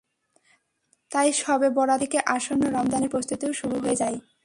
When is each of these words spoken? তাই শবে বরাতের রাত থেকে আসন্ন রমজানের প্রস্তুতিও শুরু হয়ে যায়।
তাই 1.11 1.29
শবে 1.33 1.67
বরাতের 1.69 1.89
রাত 1.89 1.99
থেকে 2.03 2.17
আসন্ন 2.35 2.63
রমজানের 2.67 3.09
প্রস্তুতিও 3.09 3.51
শুরু 3.53 3.75
হয়ে 3.79 3.95
যায়। 3.95 4.17